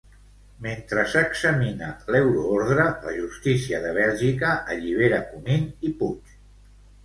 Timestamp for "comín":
5.31-5.71